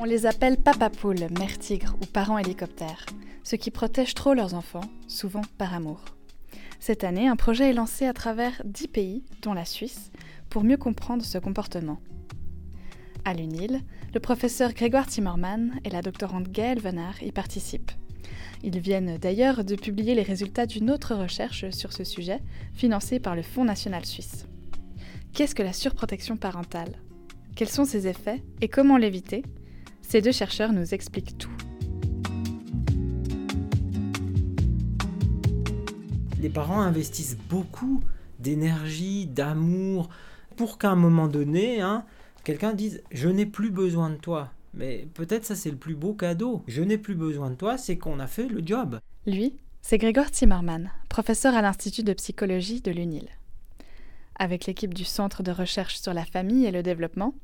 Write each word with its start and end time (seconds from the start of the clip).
On 0.00 0.04
les 0.04 0.26
appelle 0.26 0.58
papa 0.58 0.90
poule, 0.90 1.26
mère 1.40 1.58
tigre 1.58 1.96
ou 2.00 2.06
parents 2.06 2.38
hélicoptères, 2.38 3.04
ceux 3.42 3.56
qui 3.56 3.72
protègent 3.72 4.14
trop 4.14 4.32
leurs 4.32 4.54
enfants, 4.54 4.88
souvent 5.08 5.42
par 5.58 5.74
amour. 5.74 6.04
Cette 6.78 7.02
année, 7.02 7.26
un 7.26 7.34
projet 7.34 7.70
est 7.70 7.72
lancé 7.72 8.06
à 8.06 8.12
travers 8.12 8.62
10 8.64 8.86
pays, 8.86 9.24
dont 9.42 9.54
la 9.54 9.64
Suisse, 9.64 10.12
pour 10.50 10.62
mieux 10.62 10.76
comprendre 10.76 11.24
ce 11.24 11.38
comportement. 11.38 11.98
À 13.24 13.34
l'UNIL, 13.34 13.80
le 14.14 14.20
professeur 14.20 14.72
Grégoire 14.72 15.08
Timmerman 15.08 15.80
et 15.82 15.90
la 15.90 16.00
doctorante 16.00 16.48
Gaëlle 16.48 16.80
Venard 16.80 17.20
y 17.20 17.32
participent. 17.32 17.90
Ils 18.62 18.78
viennent 18.78 19.18
d'ailleurs 19.18 19.64
de 19.64 19.74
publier 19.74 20.14
les 20.14 20.22
résultats 20.22 20.66
d'une 20.66 20.92
autre 20.92 21.16
recherche 21.16 21.70
sur 21.70 21.92
ce 21.92 22.04
sujet, 22.04 22.38
financée 22.72 23.18
par 23.18 23.34
le 23.34 23.42
Fonds 23.42 23.64
national 23.64 24.04
suisse. 24.04 24.46
Qu'est-ce 25.32 25.56
que 25.56 25.64
la 25.64 25.72
surprotection 25.72 26.36
parentale? 26.36 27.02
Quels 27.56 27.68
sont 27.68 27.84
ses 27.84 28.06
effets 28.06 28.44
et 28.60 28.68
comment 28.68 28.96
l'éviter? 28.96 29.42
Ces 30.08 30.22
deux 30.22 30.32
chercheurs 30.32 30.72
nous 30.72 30.94
expliquent 30.94 31.36
tout. 31.36 31.52
Les 36.40 36.48
parents 36.48 36.80
investissent 36.80 37.36
beaucoup 37.50 38.00
d'énergie, 38.38 39.26
d'amour, 39.26 40.08
pour 40.56 40.78
qu'à 40.78 40.92
un 40.92 40.96
moment 40.96 41.28
donné, 41.28 41.82
hein, 41.82 42.06
quelqu'un 42.42 42.72
dise 42.72 43.02
Je 43.12 43.28
n'ai 43.28 43.44
plus 43.44 43.70
besoin 43.70 44.08
de 44.08 44.16
toi. 44.16 44.50
Mais 44.72 45.06
peut-être 45.12 45.44
ça 45.44 45.54
c'est 45.54 45.70
le 45.70 45.76
plus 45.76 45.94
beau 45.94 46.14
cadeau. 46.14 46.62
Je 46.66 46.82
n'ai 46.82 46.96
plus 46.96 47.14
besoin 47.14 47.50
de 47.50 47.56
toi, 47.56 47.76
c'est 47.76 47.98
qu'on 47.98 48.18
a 48.18 48.26
fait 48.26 48.48
le 48.48 48.62
job. 48.64 49.00
Lui, 49.26 49.56
c'est 49.82 49.98
Grégoire 49.98 50.30
Timmerman, 50.30 50.90
professeur 51.10 51.54
à 51.54 51.60
l'Institut 51.60 52.02
de 52.02 52.14
psychologie 52.14 52.80
de 52.80 52.92
l'UNIL. 52.92 53.28
Avec 54.38 54.64
l'équipe 54.64 54.94
du 54.94 55.04
Centre 55.04 55.42
de 55.42 55.50
recherche 55.50 55.98
sur 56.00 56.14
la 56.14 56.24
famille 56.24 56.64
et 56.64 56.70
le 56.70 56.82
développement, 56.82 57.34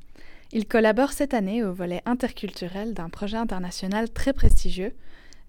il 0.51 0.67
collabore 0.67 1.11
cette 1.11 1.33
année 1.33 1.63
au 1.63 1.73
volet 1.73 2.01
interculturel 2.05 2.93
d'un 2.93 3.09
projet 3.09 3.37
international 3.37 4.09
très 4.11 4.33
prestigieux, 4.33 4.93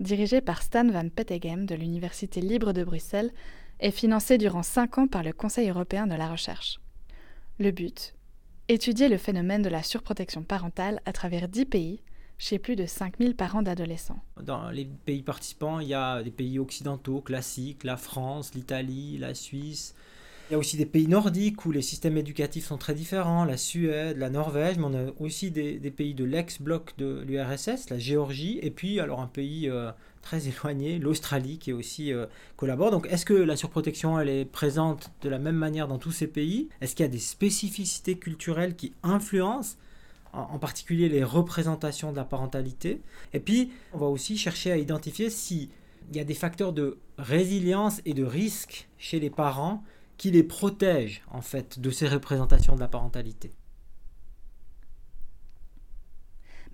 dirigé 0.01 0.41
par 0.41 0.63
Stan 0.63 0.89
Van 0.89 1.09
Petegem 1.09 1.67
de 1.67 1.75
l'Université 1.75 2.41
libre 2.41 2.73
de 2.73 2.85
Bruxelles 2.85 3.33
et 3.81 3.91
financé 3.91 4.39
durant 4.39 4.63
cinq 4.63 4.99
ans 4.99 5.07
par 5.07 5.23
le 5.23 5.33
Conseil 5.33 5.69
européen 5.69 6.07
de 6.07 6.15
la 6.15 6.29
recherche. 6.29 6.81
Le 7.59 7.71
but 7.71 8.15
Étudier 8.69 9.09
le 9.09 9.17
phénomène 9.17 9.63
de 9.63 9.69
la 9.69 9.85
surprotection 9.85 10.43
parentale 10.43 11.01
à 11.05 11.13
travers 11.13 11.49
10 11.49 11.67
pays, 11.67 12.03
chez 12.37 12.59
plus 12.59 12.75
de 12.75 12.85
5000 12.85 13.37
parents 13.37 13.63
d'adolescents. 13.63 14.19
Dans 14.43 14.71
les 14.71 14.85
pays 14.85 15.23
participants, 15.23 15.79
il 15.79 15.89
y 15.89 15.95
a 15.95 16.23
des 16.23 16.31
pays 16.31 16.59
occidentaux 16.59 17.21
classiques, 17.21 17.85
la 17.85 17.97
France, 17.97 18.55
l'Italie, 18.55 19.19
la 19.19 19.35
Suisse. 19.35 19.95
Il 20.49 20.53
y 20.53 20.55
a 20.55 20.59
aussi 20.59 20.77
des 20.77 20.87
pays 20.87 21.09
nordiques 21.09 21.67
où 21.67 21.73
les 21.73 21.83
systèmes 21.83 22.17
éducatifs 22.17 22.67
sont 22.67 22.77
très 22.77 22.95
différents, 22.95 23.45
la 23.45 23.57
Suède, 23.57 24.17
la 24.17 24.31
Norvège, 24.31 24.79
mais 24.79 24.85
on 24.85 24.95
a 24.95 25.11
aussi 25.19 25.51
des, 25.51 25.79
pays 25.91 26.15
de 26.15 26.25
l'ex-bloc 26.25 26.97
de 26.99 27.25
l'URSS, 27.27 27.91
la 27.91 27.99
Géorgie, 27.99 28.61
et 28.63 28.71
puis 28.71 29.01
alors 29.01 29.21
un 29.21 29.27
pays 29.27 29.69
euh, 29.69 29.91
très 30.23 30.47
éloigné, 30.47 31.01
l'Australie 31.01 31.59
qui 31.59 31.73
aussi 31.73 32.13
euh, 32.13 32.27
collabore. 32.57 32.93
Donc 32.93 33.09
est-ce 33.11 33.25
que 33.25 33.35
la 33.35 33.57
surprotection 33.57 34.21
elle 34.21 34.29
est 34.29 34.45
présente 34.45 35.11
de 35.23 35.29
la 35.29 35.41
même 35.41 35.57
manière 35.57 35.89
dans 35.89 35.99
tous 35.99 36.13
ces 36.13 36.29
pays? 36.29 36.69
Est-ce 36.81 36.95
qu'il 36.95 37.05
y 37.05 37.09
a 37.09 37.13
des 37.13 37.19
spécificités 37.19 38.17
culturelles 38.17 38.77
qui 38.77 38.93
influencent 39.03 39.77
en 40.33 40.59
particulier 40.59 41.09
les 41.09 41.25
représentations 41.25 42.13
de 42.13 42.17
la 42.17 42.25
parentalité? 42.25 43.01
Et 43.33 43.41
puis 43.41 43.73
on 43.93 43.99
va 43.99 44.07
aussi 44.07 44.39
chercher 44.39 44.71
à 44.71 44.77
identifier 44.77 45.29
s'il 45.29 45.71
y 46.13 46.21
a 46.21 46.25
des 46.25 46.35
facteurs 46.35 46.73
de 46.73 46.99
résilience 47.19 48.01
et 48.05 48.15
de 48.15 48.23
risque 48.23 48.87
chez 48.97 49.19
les 49.19 49.31
parents 49.31 49.83
qui 50.17 50.31
les 50.31 50.43
protègent 50.43 51.23
en 51.31 51.43
fait 51.43 51.79
de 51.79 51.91
ces 51.91 52.09
représentations 52.09 52.75
de 52.75 52.81
la 52.81 52.89
parentalité. 52.89 53.53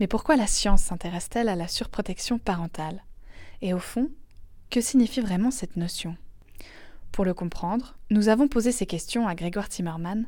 Mais 0.00 0.06
pourquoi 0.06 0.36
la 0.36 0.46
science 0.46 0.82
s'intéresse-t-elle 0.82 1.48
à 1.48 1.56
la 1.56 1.68
surprotection 1.68 2.38
parentale? 2.38 3.04
Et 3.60 3.74
au 3.74 3.78
fond, 3.78 4.10
que 4.70 4.80
signifie 4.80 5.20
vraiment 5.20 5.50
cette 5.50 5.76
notion? 5.76 6.16
Pour 7.12 7.24
le 7.24 7.34
comprendre, 7.34 7.96
nous 8.10 8.28
avons 8.28 8.48
posé 8.48 8.72
ces 8.72 8.86
questions 8.86 9.28
à 9.28 9.34
Grégoire 9.34 9.68
Timmerman, 9.68 10.26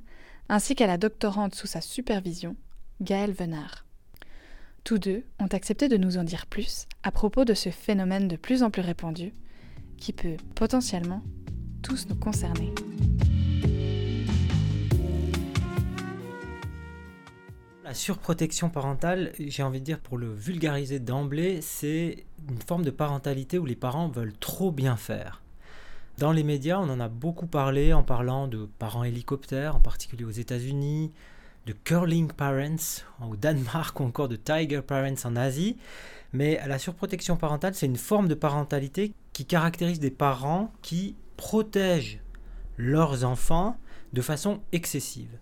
ainsi 0.49 0.75
qu'à 0.75 0.87
la 0.87 0.99
doctorante 0.99 1.55
sous 1.55 1.67
sa 1.67 1.81
supervision, 1.81 2.57
Gaëlle 3.01 3.33
Venard. 3.33 3.85
Tous 4.85 4.99
deux 4.99 5.25
ont 5.41 5.47
accepté 5.47 5.89
de 5.89 5.97
nous 5.97 6.19
en 6.19 6.25
dire 6.25 6.47
plus 6.47 6.87
à 7.03 7.11
propos 7.11 7.47
de 7.47 7.55
ce 7.55 7.71
phénomène 7.71 8.29
de 8.29 8.37
plus 8.37 8.63
en 8.63 8.71
plus 8.71 8.83
répandu, 8.83 9.33
qui 9.97 10.13
peut 10.13 10.37
potentiellement 10.55 11.23
tous 11.84 12.09
nous 12.09 12.17
concerner. 12.17 12.72
La 17.84 17.93
surprotection 17.93 18.71
parentale, 18.71 19.33
j'ai 19.39 19.62
envie 19.62 19.81
de 19.81 19.84
dire 19.84 20.00
pour 20.00 20.17
le 20.17 20.33
vulgariser 20.33 20.99
d'emblée, 20.99 21.61
c'est 21.61 22.25
une 22.49 22.61
forme 22.62 22.84
de 22.84 22.91
parentalité 22.91 23.59
où 23.59 23.67
les 23.67 23.77
parents 23.77 24.09
veulent 24.09 24.33
trop 24.33 24.73
bien 24.73 24.97
faire. 24.97 25.43
Dans 26.17 26.33
les 26.33 26.43
médias, 26.43 26.78
on 26.78 26.89
en 26.89 27.00
a 27.00 27.09
beaucoup 27.09 27.47
parlé 27.47 27.93
en 27.93 28.03
parlant 28.03 28.49
de 28.49 28.67
parents 28.78 29.05
hélicoptères, 29.05 29.77
en 29.77 29.81
particulier 29.81 30.25
aux 30.25 30.31
États-Unis, 30.31 31.12
de 31.67 31.73
curling 31.73 32.33
parents 32.33 33.05
au 33.21 33.37
Danemark 33.37 34.00
ou 34.00 34.05
encore 34.05 34.28
de 34.28 34.37
tiger 34.37 34.81
parents 34.81 35.15
en 35.25 35.37
Asie. 35.37 35.77
Mais 36.33 36.59
la 36.67 36.78
surprotection 36.78 37.37
parentale, 37.37 37.75
c'est 37.75 37.87
une 37.87 37.97
forme 37.97 38.27
de 38.27 38.34
parentalité 38.34 39.12
qui 39.34 39.44
caractérise 39.44 40.00
des 40.00 40.11
parents 40.11 40.73
qui 40.81 41.15
protègent 41.37 42.21
leurs 42.77 43.25
enfants 43.25 43.77
de 44.12 44.21
façon 44.21 44.61
excessive. 44.72 45.39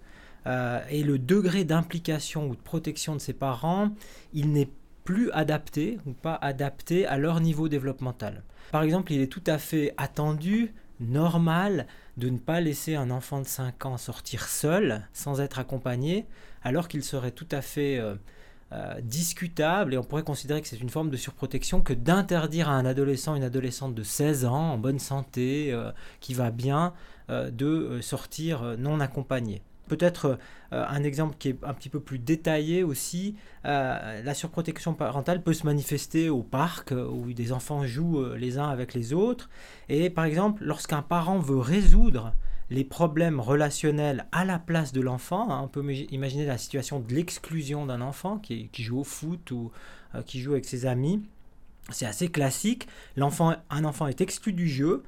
Euh, 0.46 0.80
et 0.90 1.02
le 1.02 1.18
degré 1.18 1.64
d'implication 1.64 2.48
ou 2.48 2.56
de 2.56 2.60
protection 2.60 3.14
de 3.14 3.20
ses 3.20 3.32
parents, 3.32 3.90
il 4.32 4.52
n'est 4.52 4.70
plus 5.04 5.30
adapté 5.32 5.98
ou 6.06 6.12
pas 6.12 6.34
adapté 6.34 7.06
à 7.06 7.18
leur 7.18 7.40
niveau 7.40 7.68
développemental. 7.68 8.42
Par 8.70 8.82
exemple, 8.82 9.12
il 9.12 9.20
est 9.20 9.26
tout 9.26 9.42
à 9.46 9.58
fait 9.58 9.94
attendu, 9.96 10.74
normal, 11.00 11.86
de 12.16 12.28
ne 12.28 12.38
pas 12.38 12.60
laisser 12.60 12.94
un 12.94 13.10
enfant 13.10 13.40
de 13.40 13.46
5 13.46 13.86
ans 13.86 13.98
sortir 13.98 14.46
seul, 14.46 15.06
sans 15.12 15.40
être 15.40 15.58
accompagné, 15.58 16.26
alors 16.62 16.88
qu'il 16.88 17.02
serait 17.02 17.32
tout 17.32 17.48
à 17.50 17.62
fait 17.62 17.98
euh, 17.98 18.14
euh, 18.72 19.00
discutable, 19.00 19.94
et 19.94 19.98
on 19.98 20.02
pourrait 20.02 20.22
considérer 20.22 20.60
que 20.60 20.68
c'est 20.68 20.80
une 20.80 20.90
forme 20.90 21.10
de 21.10 21.16
surprotection, 21.16 21.80
que 21.80 21.92
d'interdire 21.92 22.68
à 22.68 22.72
un 22.72 22.84
adolescent, 22.84 23.34
une 23.34 23.44
adolescente 23.44 23.94
de 23.94 24.02
16 24.02 24.44
ans, 24.44 24.72
en 24.72 24.78
bonne 24.78 24.98
santé, 24.98 25.76
qui 26.20 26.34
va 26.34 26.50
bien, 26.50 26.92
de 27.28 27.98
sortir 28.00 28.76
non 28.78 29.00
accompagné. 29.00 29.62
Peut-être 29.88 30.38
euh, 30.72 30.84
un 30.88 31.02
exemple 31.02 31.36
qui 31.38 31.50
est 31.50 31.58
un 31.64 31.74
petit 31.74 31.88
peu 31.88 32.00
plus 32.00 32.18
détaillé 32.18 32.82
aussi, 32.82 33.36
euh, 33.66 34.22
la 34.22 34.34
surprotection 34.34 34.94
parentale 34.94 35.42
peut 35.42 35.52
se 35.52 35.66
manifester 35.66 36.30
au 36.30 36.42
parc 36.42 36.92
euh, 36.92 37.06
où 37.06 37.32
des 37.32 37.52
enfants 37.52 37.84
jouent 37.84 38.24
les 38.34 38.58
uns 38.58 38.68
avec 38.68 38.94
les 38.94 39.12
autres. 39.12 39.50
Et 39.88 40.08
par 40.08 40.24
exemple, 40.24 40.64
lorsqu'un 40.64 41.02
parent 41.02 41.38
veut 41.38 41.58
résoudre 41.58 42.32
les 42.70 42.84
problèmes 42.84 43.40
relationnels 43.40 44.26
à 44.32 44.44
la 44.44 44.58
place 44.58 44.92
de 44.92 45.00
l'enfant, 45.00 45.50
hein, 45.50 45.60
on 45.62 45.68
peut 45.68 45.84
imaginer 46.10 46.46
la 46.46 46.58
situation 46.58 47.00
de 47.00 47.14
l'exclusion 47.14 47.86
d'un 47.86 48.00
enfant 48.00 48.38
qui, 48.38 48.70
joue 48.78 49.00
au 49.00 49.04
foot 49.04 49.50
ou 49.50 49.70
qui 50.26 50.40
joue 50.40 50.52
avec 50.52 50.64
ses 50.64 50.86
amis. 50.86 51.22
C'est 51.90 52.06
assez 52.06 52.28
classique. 52.28 52.86
L'enfant, 53.16 53.56
un 53.70 53.84
enfant 53.84 54.06
est 54.06 54.20
exclu 54.20 54.52
du 54.52 54.68
jeu 54.68 55.02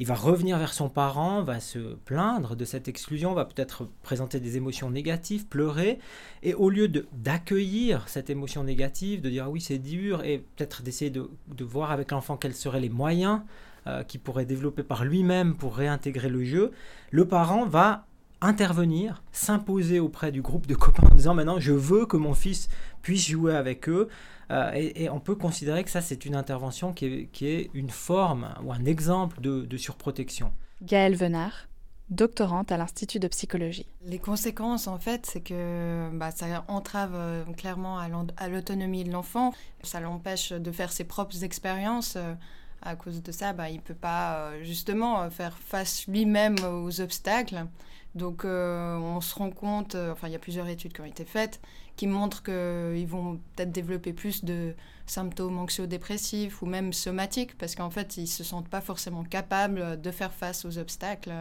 il 0.00 0.06
va 0.06 0.14
revenir 0.14 0.58
vers 0.58 0.72
son 0.72 0.88
parent, 0.88 1.42
va 1.42 1.58
se 1.58 1.78
plaindre 2.04 2.54
de 2.54 2.64
cette 2.64 2.86
exclusion, 2.86 3.34
va 3.34 3.44
peut-être 3.44 3.88
présenter 4.02 4.38
des 4.38 4.56
émotions 4.56 4.90
négatives, 4.90 5.46
pleurer, 5.46 5.98
et 6.44 6.54
au 6.54 6.70
lieu 6.70 6.88
d'accueillir 6.88 8.08
cette 8.08 8.30
émotion 8.30 8.62
négative, 8.62 9.20
de 9.20 9.28
dire 9.28 9.44
ah 9.46 9.50
oui 9.50 9.60
c'est 9.60 9.78
dur, 9.78 10.22
et 10.22 10.44
peut-être 10.56 10.82
d'essayer 10.82 11.10
de, 11.10 11.28
voir 11.60 11.90
avec 11.90 12.12
l'enfant 12.12 12.36
quels 12.36 12.54
seraient 12.54 12.80
les 12.80 12.88
moyens 12.88 13.40
euh, 13.88 14.02
qu'il 14.02 14.20
pourrait 14.20 14.44
développer 14.44 14.82
par 14.82 15.04
lui-même 15.04 15.56
pour 15.56 15.76
réintégrer 15.76 16.28
le 16.28 16.44
jeu, 16.44 16.72
le 17.10 17.26
parent 17.26 17.66
va 17.66 18.06
intervenir, 18.40 19.22
s'imposer 19.32 19.98
auprès 19.98 20.30
du 20.30 20.42
groupe 20.42 20.66
de 20.66 20.74
copains 20.74 21.08
en 21.10 21.14
disant 21.14 21.34
maintenant 21.34 21.58
je 21.58 21.72
veux 21.72 22.06
que 22.06 22.16
mon 22.16 22.34
fils 22.34 22.68
puisse 23.02 23.26
jouer 23.26 23.54
avec 23.56 23.88
eux. 23.88 24.08
Euh, 24.50 24.70
et, 24.74 25.10
on 25.10 25.20
peut 25.20 25.34
considérer 25.34 25.84
que 25.84 25.90
ça 25.90 26.00
c'est 26.00 26.24
une 26.24 26.34
intervention 26.34 26.92
qui 26.92 27.04
est, 27.04 27.28
qui 27.32 27.46
est, 27.46 27.70
une 27.74 27.90
forme 27.90 28.48
ou 28.62 28.72
un 28.72 28.84
exemple 28.84 29.40
de, 29.40 29.62
de 29.62 29.76
surprotection. 29.76 30.52
Gaëlle 30.80 31.16
Venard, 31.16 31.68
doctorante 32.10 32.72
à 32.72 32.76
l'Institut 32.76 33.18
de 33.18 33.28
psychologie. 33.28 33.86
Les 34.04 34.18
conséquences, 34.18 34.86
en 34.86 34.98
fait, 34.98 35.26
c'est 35.26 35.40
que 35.40 36.10
bah, 36.14 36.30
ça 36.30 36.64
entrave 36.68 37.12
euh, 37.14 37.44
clairement 37.56 37.98
à 37.98 38.48
l'autonomie 38.48 39.04
de 39.04 39.10
l'enfant. 39.12 39.52
Ça 39.82 40.00
l'empêche 40.00 40.52
de 40.52 40.72
faire 40.72 40.92
ses 40.92 41.04
propres 41.04 41.44
expériences. 41.44 42.16
Euh, 42.16 42.34
à 42.82 42.96
cause 42.96 43.22
de 43.22 43.32
ça, 43.32 43.52
bah, 43.52 43.70
il 43.70 43.76
ne 43.76 43.80
peut 43.80 43.94
pas 43.94 44.52
justement 44.62 45.28
faire 45.30 45.58
face 45.58 46.06
lui-même 46.06 46.56
aux 46.64 47.00
obstacles. 47.00 47.66
Donc 48.14 48.44
euh, 48.44 48.96
on 48.96 49.20
se 49.20 49.34
rend 49.34 49.50
compte, 49.50 49.94
euh, 49.94 50.12
enfin 50.12 50.28
il 50.28 50.32
y 50.32 50.36
a 50.36 50.38
plusieurs 50.38 50.66
études 50.68 50.92
qui 50.92 51.00
ont 51.00 51.06
été 51.06 51.24
faites, 51.24 51.60
qui 51.96 52.06
montrent 52.06 52.42
qu'ils 52.42 53.06
vont 53.06 53.38
peut-être 53.54 53.70
développer 53.70 54.12
plus 54.12 54.44
de 54.44 54.74
symptômes 55.06 55.58
anxio-dépressifs 55.58 56.62
ou 56.62 56.66
même 56.66 56.92
somatiques, 56.92 57.56
parce 57.58 57.74
qu'en 57.74 57.90
fait 57.90 58.16
ils 58.16 58.22
ne 58.22 58.26
se 58.26 58.44
sentent 58.44 58.68
pas 58.68 58.80
forcément 58.80 59.24
capables 59.24 60.00
de 60.00 60.10
faire 60.10 60.32
face 60.32 60.64
aux 60.64 60.78
obstacles. 60.78 61.32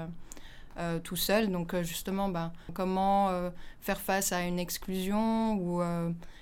tout 1.04 1.16
seul. 1.16 1.51
Donc 1.51 1.75
justement, 1.81 2.30
ben, 2.30 2.51
comment 2.74 3.31
faire 3.81 4.00
face 4.00 4.31
à 4.31 4.44
une 4.44 4.60
exclusion 4.60 5.56
ou 5.56 5.81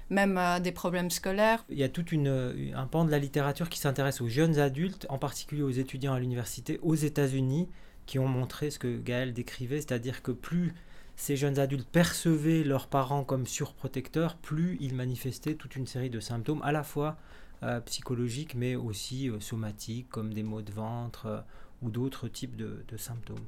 même 0.09 0.37
à 0.37 0.59
des 0.59 0.71
problèmes 0.71 1.09
scolaires. 1.09 1.65
Il 1.69 1.77
y 1.77 1.83
a 1.83 1.89
tout 1.89 2.05
un 2.13 2.85
pan 2.85 3.05
de 3.05 3.11
la 3.11 3.19
littérature 3.19 3.69
qui 3.69 3.79
s'intéresse 3.79 4.21
aux 4.21 4.27
jeunes 4.27 4.59
adultes, 4.59 5.05
en 5.09 5.17
particulier 5.17 5.63
aux 5.63 5.71
étudiants 5.71 6.13
à 6.13 6.19
l'université 6.19 6.79
aux 6.83 6.95
États-Unis, 6.95 7.67
qui 8.05 8.19
ont 8.19 8.27
montré 8.27 8.69
ce 8.69 8.79
que 8.79 8.99
Gaël 8.99 9.33
décrivait, 9.33 9.77
c'est-à-dire 9.77 10.21
que 10.21 10.31
plus 10.31 10.73
ces 11.15 11.37
jeunes 11.37 11.59
adultes 11.59 11.87
percevaient 11.87 12.63
leurs 12.63 12.87
parents 12.87 13.23
comme 13.23 13.47
surprotecteurs, 13.47 14.35
plus 14.35 14.77
ils 14.81 14.93
manifestaient 14.93 15.55
toute 15.55 15.75
une 15.75 15.87
série 15.87 16.09
de 16.09 16.19
symptômes, 16.19 16.61
à 16.63 16.71
la 16.71 16.83
fois 16.83 17.17
euh, 17.63 17.79
psychologiques, 17.81 18.53
mais 18.55 18.75
aussi 18.75 19.29
euh, 19.29 19.39
somatiques, 19.39 20.09
comme 20.09 20.33
des 20.33 20.43
maux 20.43 20.61
de 20.61 20.71
ventre 20.71 21.25
euh, 21.25 21.39
ou 21.81 21.89
d'autres 21.89 22.27
types 22.27 22.55
de 22.55 22.97
symptômes. 22.97 23.45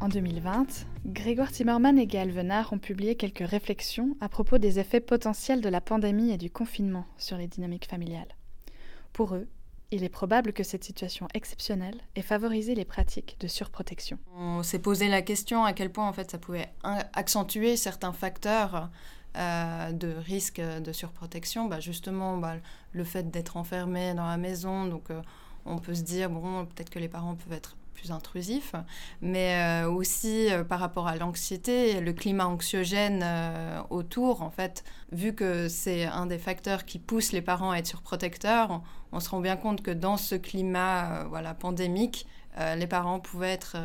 En 0.00 0.08
2020, 0.08 0.86
Grégoire 1.04 1.50
Zimmermann 1.50 1.98
et 1.98 2.06
Gaël 2.06 2.32
Venard 2.32 2.72
ont 2.72 2.78
publié 2.78 3.16
quelques 3.16 3.46
réflexions 3.46 4.16
à 4.22 4.30
propos 4.30 4.56
des 4.56 4.78
effets 4.78 5.00
potentiels 5.00 5.60
de 5.60 5.68
la 5.68 5.82
pandémie 5.82 6.30
et 6.30 6.38
du 6.38 6.50
confinement 6.50 7.04
sur 7.18 7.36
les 7.36 7.46
dynamiques 7.46 7.86
familiales. 7.86 8.34
Pour 9.12 9.34
eux, 9.34 9.46
il 9.90 10.02
est 10.02 10.08
probable 10.08 10.54
que 10.54 10.62
cette 10.62 10.84
situation 10.84 11.28
exceptionnelle 11.34 12.00
ait 12.16 12.22
favorisé 12.22 12.74
les 12.74 12.86
pratiques 12.86 13.36
de 13.40 13.46
surprotection. 13.46 14.18
On 14.38 14.62
s'est 14.62 14.78
posé 14.78 15.06
la 15.06 15.20
question 15.20 15.64
à 15.64 15.74
quel 15.74 15.92
point 15.92 16.08
en 16.08 16.14
fait 16.14 16.30
ça 16.30 16.38
pouvait 16.38 16.72
accentuer 17.12 17.76
certains 17.76 18.14
facteurs 18.14 18.88
euh, 19.36 19.92
de 19.92 20.08
risque 20.08 20.62
de 20.62 20.92
surprotection. 20.92 21.66
Bah, 21.66 21.80
justement, 21.80 22.38
bah, 22.38 22.54
le 22.92 23.04
fait 23.04 23.30
d'être 23.30 23.58
enfermé 23.58 24.14
dans 24.14 24.26
la 24.26 24.38
maison, 24.38 24.86
donc 24.86 25.10
euh, 25.10 25.20
on 25.66 25.76
peut 25.76 25.94
se 25.94 26.02
dire 26.02 26.30
bon 26.30 26.64
peut-être 26.64 26.88
que 26.88 26.98
les 26.98 27.08
parents 27.08 27.34
peuvent 27.34 27.52
être 27.52 27.76
plus 28.00 28.12
intrusif, 28.12 28.74
mais 29.20 29.84
euh, 29.84 29.90
aussi 29.90 30.50
euh, 30.50 30.64
par 30.64 30.80
rapport 30.80 31.06
à 31.06 31.16
l'anxiété, 31.16 32.00
le 32.00 32.12
climat 32.12 32.46
anxiogène 32.46 33.20
euh, 33.22 33.82
autour, 33.90 34.42
en 34.42 34.50
fait, 34.50 34.84
vu 35.12 35.34
que 35.34 35.68
c'est 35.68 36.04
un 36.06 36.26
des 36.26 36.38
facteurs 36.38 36.86
qui 36.86 36.98
pousse 36.98 37.32
les 37.32 37.42
parents 37.42 37.72
à 37.72 37.76
être 37.76 37.86
surprotecteurs, 37.86 38.82
on, 39.12 39.20
se 39.20 39.28
rend 39.28 39.40
bien 39.40 39.56
compte 39.56 39.82
que 39.82 39.90
dans 39.90 40.16
ce 40.16 40.34
climat 40.34 41.24
voilà, 41.28 41.52
pandémique, 41.52 42.26
les 42.76 42.86
parents 42.86 43.20
pouvaient 43.20 43.50
être 43.50 43.76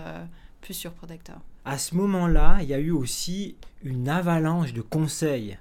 plus 0.62 0.74
surprotecteurs. 0.74 1.40
À 1.66 1.78
ce 1.78 1.96
moment-là, 1.96 2.58
il 2.62 2.68
y 2.68 2.74
a 2.74 2.80
eu 2.80 2.92
aussi 2.92 3.58
une 3.84 4.08
avalanche 4.10 4.74
de 4.74 4.82
conseils 4.82 5.58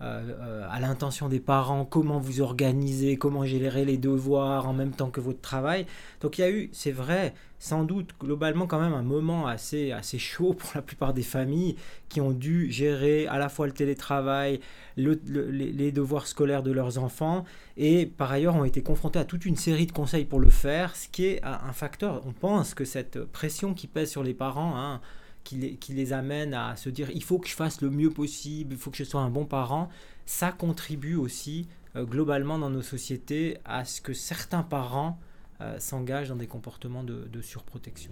euh, 0.00 0.22
euh, 0.40 0.66
à 0.70 0.80
l'intention 0.80 1.28
des 1.28 1.38
parents, 1.38 1.84
comment 1.84 2.18
vous 2.18 2.40
organiser, 2.40 3.16
comment 3.16 3.44
gérer 3.44 3.84
les 3.84 3.96
devoirs 3.96 4.68
en 4.68 4.72
même 4.72 4.90
temps 4.90 5.08
que 5.08 5.20
votre 5.20 5.40
travail. 5.40 5.86
Donc 6.20 6.36
il 6.36 6.40
y 6.40 6.44
a 6.44 6.50
eu, 6.50 6.68
c'est 6.72 6.90
vrai, 6.90 7.32
sans 7.60 7.84
doute 7.84 8.10
globalement 8.20 8.66
quand 8.66 8.80
même 8.80 8.92
un 8.92 9.04
moment 9.04 9.46
assez, 9.46 9.92
assez 9.92 10.18
chaud 10.18 10.52
pour 10.52 10.68
la 10.74 10.82
plupart 10.82 11.14
des 11.14 11.22
familles 11.22 11.76
qui 12.08 12.20
ont 12.20 12.32
dû 12.32 12.72
gérer 12.72 13.28
à 13.28 13.38
la 13.38 13.48
fois 13.48 13.66
le 13.66 13.72
télétravail, 13.72 14.58
les, 14.96 15.92
devoirs 15.92 16.26
scolaires 16.26 16.64
de 16.64 16.72
leurs 16.72 16.98
enfants 16.98 17.44
et 17.76 18.06
par 18.06 18.32
ailleurs 18.32 18.56
ont 18.56 18.64
été 18.64 18.82
confrontés 18.82 19.20
à 19.20 19.24
toute 19.24 19.46
une 19.46 19.56
série 19.56 19.86
de 19.86 19.92
conseils 19.92 20.24
pour 20.24 20.40
le 20.40 20.50
faire, 20.50 20.96
ce 20.96 21.08
qui 21.08 21.26
est 21.26 21.44
un 21.44 21.72
facteur, 21.72 22.20
on 22.26 22.32
pense 22.32 22.74
que 22.74 22.84
cette 22.84 23.24
pression 23.24 23.74
qui 23.74 23.86
pèse 23.86 24.10
sur 24.10 24.24
les 24.24 24.34
parents, 24.34 24.76
hein, 24.76 25.00
qui 25.44 25.76
les, 25.92 26.12
amène 26.12 26.54
à 26.54 26.74
se 26.76 26.88
dire 26.88 27.10
il 27.14 27.22
faut 27.22 27.38
que 27.38 27.48
je 27.48 27.54
fasse 27.54 27.80
le 27.80 27.90
mieux 27.90 28.10
possible, 28.10 28.74
il 28.74 28.78
faut 28.78 28.90
que 28.90 28.96
je 28.96 29.04
sois 29.04 29.20
un 29.20 29.30
bon 29.30 29.44
parent, 29.44 29.88
ça 30.26 30.52
contribue 30.52 31.16
aussi 31.16 31.68
euh, 31.96 32.04
globalement 32.04 32.58
dans 32.58 32.70
nos 32.70 32.82
sociétés 32.82 33.58
à 33.64 33.84
ce 33.84 34.00
que 34.00 34.14
certains 34.14 34.62
parents 34.62 35.18
euh, 35.60 35.78
s'engagent 35.78 36.30
dans 36.30 36.36
des 36.36 36.46
comportements 36.46 37.04
de 37.04 37.40
surprotection. 37.42 38.10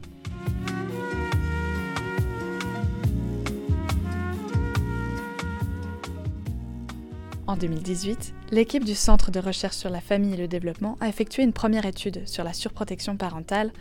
En 7.52 7.56
2018, 7.56 8.34
l'équipe 8.50 8.82
du 8.82 8.94
Centre 8.94 9.31
de 9.31 9.38
recherche 9.38 9.76
sur 9.76 9.90
la 9.90 10.00
famille 10.00 10.32
et 10.32 10.38
le 10.38 10.49
développement 10.49 10.96
a 11.00 11.08
effectué 11.08 11.43
une 11.43 11.52
première 11.52 11.84
étude 11.84 12.26
sur 12.26 12.44
la 12.44 12.55
surprotection 12.55 13.19
parentale 13.19 13.73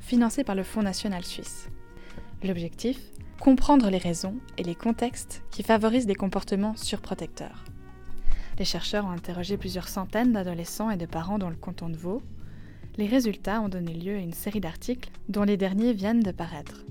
financée 0.00 0.42
par 0.42 0.56
le 0.56 0.64
Fonds 0.64 0.82
national 0.82 1.24
suisse. 1.24 1.68
L'objectif 2.42 2.98
Comprendre 3.38 3.90
les 3.90 3.98
raisons 3.98 4.36
et 4.56 4.62
les 4.62 4.74
contextes 4.74 5.42
qui 5.50 5.62
favorisent 5.62 6.06
des 6.06 6.14
comportements 6.14 6.74
surprotecteurs. 6.74 7.64
Les 8.58 8.64
chercheurs 8.64 9.04
ont 9.04 9.10
interrogé 9.10 9.58
plusieurs 9.58 9.88
centaines 9.88 10.32
d'adolescents 10.32 10.90
et 10.90 10.96
de 10.96 11.04
parents 11.04 11.38
dans 11.38 11.50
le 11.50 11.56
canton 11.56 11.90
de 11.90 11.96
Vaud. 11.96 12.22
Les 12.96 13.06
résultats 13.06 13.60
ont 13.60 13.68
donné 13.68 13.92
lieu 13.92 14.16
à 14.16 14.20
une 14.20 14.32
série 14.32 14.60
d'articles 14.60 15.10
dont 15.28 15.42
les 15.42 15.58
derniers 15.58 15.92
viennent 15.92 16.22
de 16.22 16.30
paraître. 16.30 16.84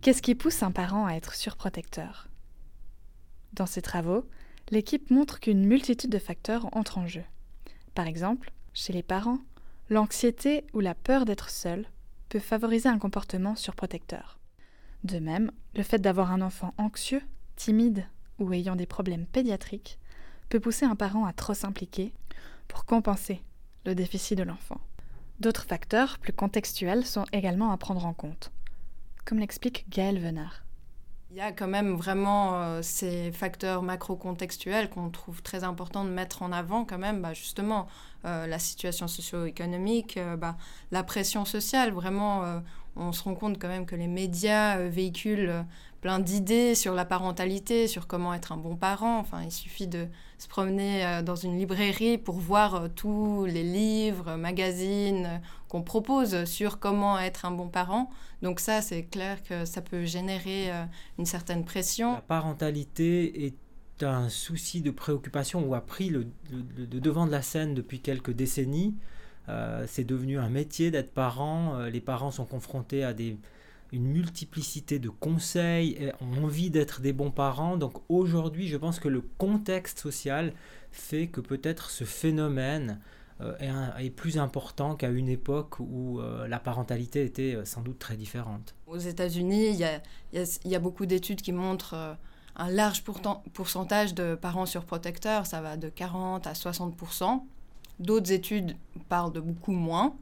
Qu'est-ce 0.00 0.22
qui 0.22 0.34
pousse 0.34 0.64
un 0.64 0.72
parent 0.72 1.06
à 1.06 1.12
être 1.12 1.34
surprotecteur? 1.34 2.26
Dans 3.52 3.66
ces 3.66 3.80
travaux, 3.80 4.26
l'équipe 4.70 5.12
montre 5.12 5.38
qu'une 5.38 5.64
multitude 5.66 6.10
de 6.10 6.18
facteurs 6.18 6.68
entrent 6.76 6.98
en 6.98 7.06
jeu. 7.06 7.24
Par 7.94 8.08
exemple, 8.08 8.50
chez 8.74 8.92
les 8.92 9.02
parents, 9.02 9.38
l'anxiété 9.88 10.64
ou 10.74 10.80
la 10.80 10.94
peur 10.94 11.24
d'être 11.24 11.48
seul 11.48 11.86
peut 12.28 12.40
favoriser 12.40 12.88
un 12.88 12.98
comportement 12.98 13.54
surprotecteur. 13.54 14.38
De 15.04 15.18
même, 15.18 15.50
le 15.74 15.82
fait 15.82 15.98
d'avoir 15.98 16.32
un 16.32 16.42
enfant 16.42 16.74
anxieux, 16.76 17.22
timide 17.56 18.06
ou 18.38 18.52
ayant 18.52 18.76
des 18.76 18.86
problèmes 18.86 19.26
pédiatriques 19.26 19.98
peut 20.48 20.60
pousser 20.60 20.84
un 20.84 20.96
parent 20.96 21.24
à 21.24 21.32
trop 21.32 21.54
s'impliquer 21.54 22.12
pour 22.68 22.84
compenser 22.84 23.42
le 23.86 23.94
déficit 23.94 24.36
de 24.36 24.42
l'enfant. 24.42 24.80
D'autres 25.40 25.64
facteurs 25.64 26.18
plus 26.18 26.32
contextuels 26.32 27.04
sont 27.04 27.24
également 27.32 27.70
à 27.70 27.76
prendre 27.76 28.06
en 28.06 28.12
compte, 28.12 28.50
comme 29.24 29.38
l'explique 29.38 29.86
Gaël 29.88 30.18
Venard. 30.18 30.63
Il 31.34 31.38
y 31.38 31.40
a 31.40 31.50
quand 31.50 31.66
même 31.66 31.96
vraiment 31.96 32.62
euh, 32.62 32.80
ces 32.80 33.32
facteurs 33.32 33.82
macro-contextuels 33.82 34.88
qu'on 34.88 35.10
trouve 35.10 35.42
très 35.42 35.64
important 35.64 36.04
de 36.04 36.10
mettre 36.10 36.42
en 36.42 36.52
avant 36.52 36.84
quand 36.84 36.96
même, 36.96 37.22
bah, 37.22 37.34
justement 37.34 37.88
euh, 38.24 38.46
la 38.46 38.60
situation 38.60 39.08
socio-économique, 39.08 40.16
euh, 40.16 40.36
bah, 40.36 40.56
la 40.92 41.02
pression 41.02 41.44
sociale. 41.44 41.90
Vraiment, 41.92 42.62
on 42.96 43.12
se 43.12 43.22
rend 43.22 43.34
compte 43.34 43.58
quand 43.60 43.68
même 43.68 43.86
que 43.86 43.96
les 43.96 44.06
médias 44.06 44.78
véhiculent 44.88 45.64
plein 46.04 46.18
d'idées 46.18 46.74
sur 46.74 46.92
la 46.92 47.06
parentalité, 47.06 47.88
sur 47.88 48.06
comment 48.06 48.34
être 48.34 48.52
un 48.52 48.58
bon 48.58 48.76
parent. 48.76 49.18
Enfin, 49.20 49.40
il 49.42 49.50
suffit 49.50 49.86
de 49.86 50.06
se 50.36 50.46
promener 50.48 51.02
euh, 51.02 51.22
dans 51.22 51.34
une 51.34 51.56
librairie 51.56 52.18
pour 52.18 52.34
voir 52.34 52.74
euh, 52.74 52.88
tous 52.94 53.46
les 53.46 53.62
livres, 53.62 54.36
magazines 54.36 55.24
euh, 55.24 55.38
qu'on 55.68 55.80
propose 55.80 56.44
sur 56.44 56.78
comment 56.78 57.18
être 57.18 57.46
un 57.46 57.52
bon 57.52 57.68
parent. 57.68 58.10
Donc 58.42 58.60
ça, 58.60 58.82
c'est 58.82 59.04
clair 59.04 59.42
que 59.42 59.64
ça 59.64 59.80
peut 59.80 60.04
générer 60.04 60.70
une 61.18 61.24
certaine 61.24 61.64
pression. 61.64 62.12
La 62.12 62.20
parentalité 62.20 63.46
est 63.46 64.02
un 64.02 64.28
souci 64.28 64.82
de 64.82 64.90
préoccupation 64.90 65.66
ou 65.66 65.74
a 65.74 65.80
pris 65.80 66.10
le, 66.10 66.26
devant 66.82 67.26
de 67.26 67.32
la 67.32 67.40
scène 67.40 67.72
depuis 67.72 68.00
quelques 68.00 68.32
décennies. 68.32 68.94
C'est 69.86 70.04
devenu 70.04 70.38
un 70.38 70.48
métier 70.48 70.90
d'être 70.90 71.12
parent. 71.12 71.78
les 71.86 72.00
parents 72.00 72.30
sont 72.30 72.46
confrontés 72.46 73.04
à 73.04 73.12
une 73.92 74.06
multiplicité 74.06 74.98
de 74.98 75.08
conseils, 75.08 75.96
et 76.00 76.12
ont 76.20 76.44
envie 76.44 76.70
d'être 76.70 77.00
des 77.00 77.12
bons 77.12 77.30
parents. 77.30 77.76
Donc 77.76 78.02
aujourd'hui, 78.08 78.68
je 78.68 78.76
pense 78.76 78.98
que 78.98 79.08
le 79.08 79.20
contexte 79.20 80.00
social 80.00 80.52
fait 80.90 81.28
que 81.28 81.40
peut-être 81.40 81.90
ce 81.90 82.04
phénomène 82.04 83.00
euh, 83.40 83.54
est, 83.98 84.10
plus 84.10 84.38
important 84.38 84.94
qu'à 84.94 85.08
une 85.08 85.28
époque 85.28 85.80
où 85.80 86.20
euh, 86.20 86.46
la 86.46 86.60
parentalité 86.60 87.24
était 87.24 87.56
euh, 87.56 87.64
sans 87.64 87.82
doute 87.82 87.98
très 87.98 88.16
différente. 88.16 88.74
Aux 88.86 88.98
États-Unis, 88.98 89.70
il 89.70 90.70
y 90.70 90.74
a, 90.74 90.78
beaucoup 90.78 91.04
d'études 91.04 91.42
qui 91.42 91.52
montrent 91.52 92.16
un 92.56 92.70
large 92.70 93.02
pourcentage 93.52 94.14
de 94.14 94.36
parents 94.36 94.66
surprotecteurs, 94.66 95.46
ça 95.46 95.60
va 95.60 95.76
de 95.76 95.88
40 95.88 96.46
à 96.46 96.54
60 96.54 96.96
D'autres 98.00 98.32
études 98.32 98.76
parlent 99.08 99.32
de 99.32 99.40
beaucoup 99.40 99.72
moins. 99.72 100.16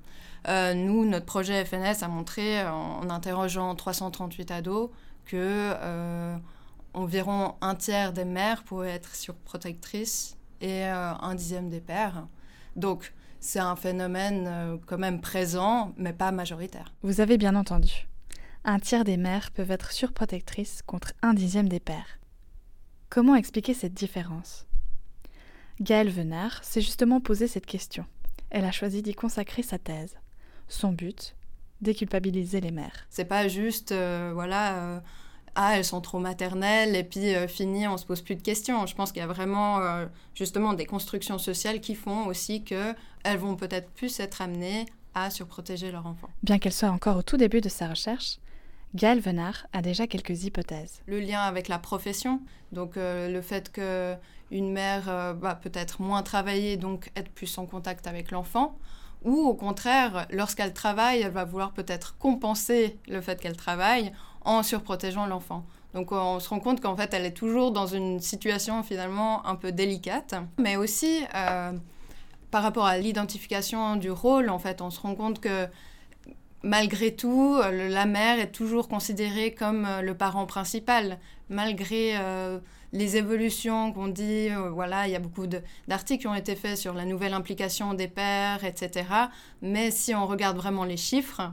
Euh, 0.49 0.75
nous, 0.75 1.05
notre 1.05 1.26
projet 1.26 1.64
FNS 1.64 2.02
a 2.02 2.09
montré, 2.09 2.67
en, 2.67 3.09
interrogeant 3.11 3.75
338 3.75 4.50
ados, 4.50 4.91
que 5.25 5.37
euh, 5.37 6.37
environ 6.95 7.55
un 7.61 7.75
tiers 7.75 8.12
des 8.12 8.25
mères 8.25 8.64
pourraient 8.64 8.91
être 8.91 9.14
surprotectrices 9.14 10.37
et 10.61 10.85
euh, 10.87 11.14
un 11.14 11.35
dixième 11.35 11.69
des 11.69 11.81
pères. 11.81 12.26
Donc, 12.76 13.12
c'est 13.41 13.61
un 13.61 13.76
phénomène 13.76 14.79
quand 14.87 14.99
même 14.99 15.21
présent, 15.21 15.93
mais 15.97 16.12
pas 16.12 16.31
majoritaire. 16.31 16.93
Vous 17.02 17.21
avez 17.21 17.38
bien 17.38 17.57
entendu. 17.57 18.07
Un 18.64 18.79
tiers 18.79 19.02
des 19.02 19.17
mères 19.17 19.50
peuvent 19.50 19.73
être 19.73 19.91
surprotectrices 19.91 20.83
contre 20.87 21.12
un 21.23 21.35
dixième 21.35 21.69
des 21.69 21.81
pères. 21.81 22.21
Comment 23.11 23.35
expliquer 23.35 23.75
cette 23.75 23.95
différence? 23.95 24.64
Gaëlle 25.81 26.11
Venard 26.11 26.62
s'est 26.62 26.81
justement 26.81 27.21
posé 27.21 27.49
cette 27.49 27.67
question. 27.67 28.05
Elle 28.50 28.64
a 28.64 28.73
choisi 28.73 29.02
d'y 29.02 29.14
consacrer 29.14 29.62
sa 29.62 29.79
thèse. 29.79 30.17
Son 30.69 30.93
but 30.93 31.35
déculpabiliser 31.83 32.61
les 32.61 32.71
mères. 32.71 33.07
C'est 33.11 33.25
pas 33.25 33.49
juste, 33.49 33.93
euh, 33.93 34.31
voilà, 34.33 34.76
euh, 34.76 35.00
ah, 35.55 35.76
elles 35.76 35.85
sont 35.85 36.00
trop 36.00 36.19
maternelles 36.19 36.97
et 36.97 37.05
puis 37.05 37.35
euh, 37.35 37.47
fini, 37.49 37.87
on 37.87 37.99
se 37.99 38.07
pose 38.07 38.23
plus 38.23 38.37
de 38.37 38.43
questions. 38.43 38.87
Je 38.87 38.95
pense 38.95 39.12
qu'il 39.12 39.21
y 39.21 39.25
a 39.25 39.26
vraiment, 39.26 39.81
justement, 40.35 40.73
des 40.73 40.87
constructions 40.87 41.38
sociales 41.38 41.81
qui 41.81 41.95
font 41.95 42.26
aussi 42.26 42.62
que 42.62 42.95
elles 43.25 43.38
vont 43.38 43.57
peut-être 43.57 43.91
plus 43.91 44.21
être 44.21 44.41
amenées 44.41 44.87
à 45.14 45.29
surprotéger 45.29 45.91
leur 45.91 46.07
enfant. 46.07 46.29
Bien 46.43 46.59
qu'elle 46.59 46.73
soit 46.73 46.88
encore 46.88 47.19
au 47.19 47.23
tout 47.23 47.37
début 47.37 47.61
de 47.61 47.69
sa 47.69 47.88
recherche, 47.88 48.38
Gaëlle 48.94 49.20
Venard 49.20 49.66
a 49.72 49.82
déjà 49.82 50.06
quelques 50.06 50.44
hypothèses. 50.44 51.00
Le 51.06 51.20
lien 51.20 51.40
avec 51.40 51.68
la 51.68 51.78
profession, 51.78 52.40
donc 52.72 52.92
le 52.96 53.40
fait 53.40 53.72
que 53.72 54.14
une 54.50 54.70
mère 54.70 55.34
va 55.40 55.54
peut-être 55.54 56.02
moins 56.02 56.22
travailler, 56.22 56.76
donc 56.76 57.11
être 57.16 57.30
plus 57.30 57.56
en 57.56 57.64
contact 57.64 58.06
avec 58.06 58.30
l'enfant, 58.30 58.76
ou 59.25 59.37
au 59.40 59.54
contraire, 59.54 60.26
lorsqu'elle 60.30 60.72
travaille, 60.72 61.20
elle 61.22 61.32
va 61.32 61.44
vouloir 61.44 61.72
peut-être 61.72 62.16
compenser 62.18 62.99
le 63.08 63.20
fait 63.20 63.40
qu'elle 63.40 63.56
travaille 63.56 64.12
en 64.44 64.62
surprotégeant 64.62 65.26
l'enfant. 65.26 65.64
Donc 65.94 66.11
on 66.12 66.40
se 66.40 66.49
rend 66.49 66.58
compte 66.61 66.80
qu'en 66.80 66.96
fait, 66.96 67.12
elle 67.14 67.25
est 67.25 67.37
toujours 67.37 67.70
dans 67.70 67.87
une 67.87 68.20
situation 68.20 68.82
finalement 68.82 69.46
un 69.46 69.54
peu 69.56 69.72
délicate. 69.72 70.34
Mais 70.58 70.76
aussi, 70.76 71.22
euh, 71.34 71.72
par 72.50 72.62
rapport 72.62 72.87
à 72.87 72.99
l'identification 72.99 73.96
du 73.96 74.11
rôle, 74.11 74.49
en 74.49 74.58
fait, 74.58 74.80
on 74.80 74.90
se 74.90 75.00
rend 75.00 75.14
compte 75.14 75.40
que 75.40 75.68
malgré 76.62 77.14
tout, 77.14 77.59
la 77.61 78.07
mère 78.07 78.38
est 78.38 78.52
toujours 78.52 78.88
considérée 78.88 79.52
comme 79.54 79.85
euh, 79.85 80.02
le 80.02 80.14
parent 80.14 80.47
principal, 80.47 81.19
malgré 81.49 82.16
euh, 82.16 82.59
les 82.92 83.16
évolutions 83.16 83.92
qu'on 83.92 84.09
dit, 84.09 84.49
euh, 84.50 84.71
voilà, 84.71 85.09
il 85.09 85.12
y 85.12 85.16
a 85.16 85.19
beaucoup 85.19 85.47
d'articles 85.47 86.21
qui 86.23 86.26
ont 86.26 86.35
été 86.35 86.54
faits 86.54 86.76
sur 86.76 86.92
la 86.92 87.04
nouvelle 87.04 87.33
implication 87.33 87.95
des 87.95 88.09
pères, 88.09 88.64
etc. 88.64 89.07
Mais 89.62 89.90
si 89.90 90.14
on 90.14 90.26
regarde 90.26 90.57
vraiment 90.57 90.85
les 90.85 90.99
chiffres, 90.99 91.52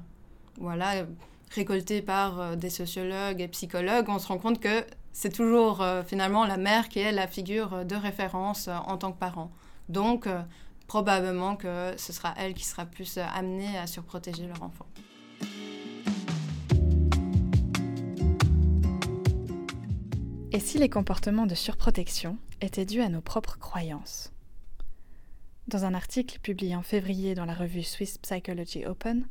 voilà, 0.59 1.05
récoltés 1.51 2.01
par 2.01 2.39
euh, 2.39 2.55
des 2.55 2.69
sociologues 2.69 3.41
et 3.41 3.47
psychologues, 3.47 4.07
on 4.09 4.19
se 4.19 4.27
rend 4.27 4.37
compte 4.37 4.59
que 4.59 4.83
c'est 5.13 5.33
toujours 5.33 5.81
euh, 5.81 6.03
finalement 6.03 6.45
la 6.45 6.57
mère 6.57 6.89
qui 6.89 6.99
est 6.99 7.13
la 7.13 7.27
figure 7.27 7.85
de 7.85 7.95
référence 7.95 8.67
en 8.67 8.97
tant 8.97 9.11
que 9.11 9.19
parent. 9.19 9.51
Donc, 9.87 10.27
probablement 10.89 11.55
que 11.55 11.93
ce 11.97 12.11
sera 12.11 12.33
elle 12.35 12.55
qui 12.55 12.65
sera 12.65 12.83
plus 12.83 13.19
amenée 13.19 13.77
à 13.77 13.85
surprotéger 13.85 14.47
leur 14.47 14.63
enfant. 14.63 14.87
Et 20.51 20.59
si 20.59 20.79
les 20.79 20.89
comportements 20.89 21.45
de 21.45 21.53
surprotection 21.53 22.39
étaient 22.59 22.87
dus 22.87 23.01
à 23.01 23.09
nos 23.09 23.21
propres 23.21 23.59
croyances? 23.59 24.33
Dans 25.67 25.85
un 25.85 25.93
article 25.93 26.39
publié 26.39 26.75
en 26.75 26.81
février 26.81 27.35
dans 27.35 27.45
la 27.45 27.53
revue 27.53 27.83
Swiss 27.83 28.17
Psychology 28.17 28.87
Open, 28.87 29.27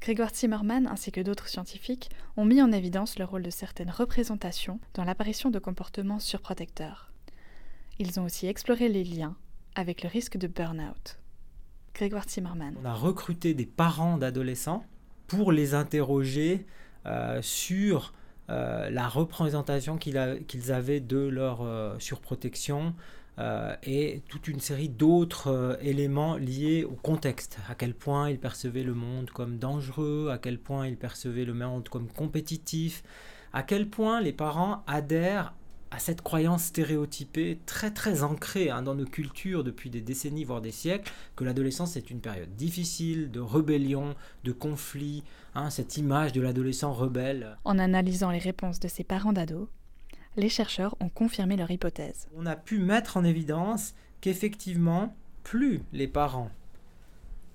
Grégoire 0.00 0.34
Zimmermann 0.34 0.88
ainsi 0.88 1.12
que 1.12 1.20
d'autres 1.20 1.48
scientifiques 1.48 2.10
ont 2.36 2.44
mis 2.44 2.60
en 2.60 2.72
évidence 2.72 3.16
le 3.16 3.24
rôle 3.24 3.44
de 3.44 3.50
certaines 3.50 3.90
représentations 3.90 4.80
dans 4.94 5.04
l'apparition 5.04 5.50
de 5.50 5.60
comportements 5.60 6.18
surprotecteurs. 6.18 7.12
Ils 8.00 8.18
ont 8.18 8.24
aussi 8.24 8.48
exploré 8.48 8.88
les 8.88 9.04
liens 9.04 9.36
avec 9.76 10.02
le 10.02 10.08
risque 10.08 10.36
de 10.36 10.48
burn-out. 10.48 11.18
Grégoire 11.94 12.24
Zimmermann. 12.28 12.74
On 12.82 12.84
a 12.84 12.94
recruté 12.94 13.54
des 13.54 13.66
parents 13.66 14.18
d'adolescents 14.18 14.84
pour 15.28 15.52
les 15.52 15.74
interroger 15.74 16.66
euh, 17.04 17.40
sur 17.42 18.12
euh, 18.48 18.90
la 18.90 19.08
représentation 19.08 19.96
qu'ils 19.96 20.72
avaient 20.72 21.00
de 21.00 21.18
leur 21.18 21.62
euh, 21.62 21.96
surprotection 21.98 22.94
et 23.82 24.22
toute 24.30 24.48
une 24.48 24.60
série 24.60 24.88
d'autres 24.88 25.78
éléments 25.82 26.36
liés 26.36 26.84
au 26.84 26.94
contexte. 26.94 27.58
À 27.68 27.74
quel 27.74 27.92
point 27.92 28.30
ils 28.30 28.38
percevaient 28.38 28.82
le 28.82 28.94
monde 28.94 29.28
comme 29.28 29.58
dangereux, 29.58 30.30
à 30.32 30.38
quel 30.38 30.58
point 30.58 30.86
ils 30.86 30.96
percevaient 30.96 31.44
le 31.44 31.52
monde 31.52 31.86
comme 31.90 32.08
compétitif, 32.08 33.02
à 33.52 33.62
quel 33.62 33.90
point 33.90 34.22
les 34.22 34.32
parents 34.32 34.82
adhèrent 34.86 35.52
à 35.90 35.98
cette 35.98 36.22
croyance 36.22 36.64
stéréotypée 36.64 37.58
très 37.66 37.90
très 37.90 38.22
ancrée 38.22 38.70
hein, 38.70 38.82
dans 38.82 38.94
nos 38.94 39.04
cultures 39.04 39.64
depuis 39.64 39.90
des 39.90 40.00
décennies 40.00 40.44
voire 40.44 40.60
des 40.60 40.72
siècles 40.72 41.12
que 41.36 41.44
l'adolescence 41.44 41.96
est 41.96 42.10
une 42.10 42.20
période 42.20 42.54
difficile 42.56 43.30
de 43.30 43.40
rébellion, 43.40 44.14
de 44.44 44.52
conflit, 44.52 45.22
hein, 45.54 45.70
cette 45.70 45.96
image 45.96 46.32
de 46.32 46.40
l'adolescent 46.40 46.92
rebelle. 46.92 47.56
En 47.64 47.78
analysant 47.78 48.30
les 48.30 48.38
réponses 48.38 48.80
de 48.80 48.88
ces 48.88 49.04
parents 49.04 49.32
d'ados, 49.32 49.68
les 50.36 50.48
chercheurs 50.48 50.96
ont 51.00 51.08
confirmé 51.08 51.56
leur 51.56 51.70
hypothèse. 51.70 52.28
On 52.36 52.46
a 52.46 52.56
pu 52.56 52.78
mettre 52.78 53.16
en 53.16 53.24
évidence 53.24 53.94
qu'effectivement, 54.20 55.16
plus 55.42 55.82
les 55.92 56.08
parents 56.08 56.50